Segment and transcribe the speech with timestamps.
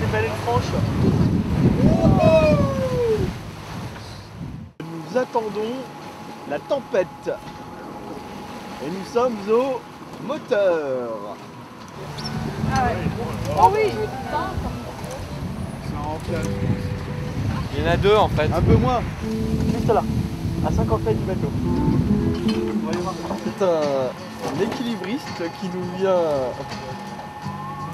[0.00, 0.62] c'est franche.
[4.80, 5.74] Nous attendons
[6.50, 7.06] la tempête.
[8.84, 9.80] Et nous sommes au
[10.26, 11.36] moteur.
[13.58, 13.90] Oh oui
[17.74, 18.50] Il y en a deux en fait.
[18.52, 19.00] Un peu moins.
[19.72, 20.02] Juste là,
[20.66, 21.50] à 50 mètres du bateau.
[23.44, 26.22] C'est un équilibriste qui nous vient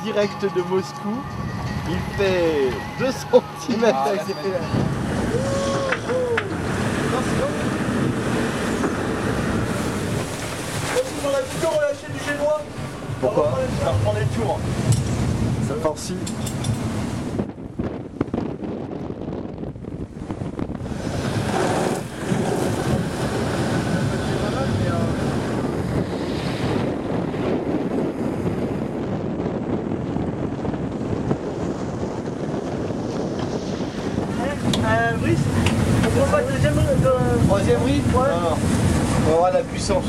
[0.05, 1.17] direct de Moscou.
[1.89, 4.61] Il fait 2 cm Ah, avec la ses pédales.
[11.25, 12.61] On a plutôt relâché du génois.
[13.21, 13.59] Pourquoi?
[13.81, 14.61] On va reprendre les tours.
[15.67, 16.15] Ça.
[34.95, 35.39] Euh, Brice,
[36.07, 37.47] on prend pas le deuxième de...
[37.49, 38.29] Troisième rythme Ouais.
[38.29, 38.57] Non.
[39.27, 40.05] On va avoir la puissance.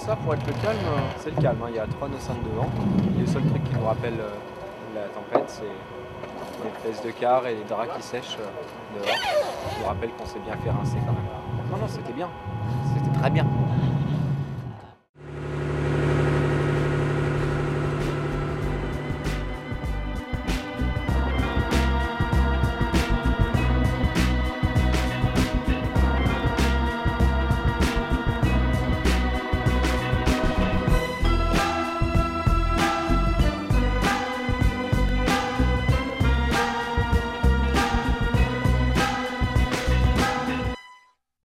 [0.00, 0.78] Ça pour être le calme,
[1.18, 1.58] c'est le calme.
[1.62, 1.66] hein.
[1.70, 2.68] Il y a 3 nœuds 5 devant.
[3.18, 4.30] Le seul truc qui nous rappelle euh,
[4.94, 9.86] la tempête, c'est les fesses de car et les draps qui sèchent euh, dehors.
[9.86, 11.70] Rappelle qu'on s'est bien fait rincer quand même.
[11.70, 12.28] Non, non, c'était bien.
[12.94, 13.46] C'était très bien.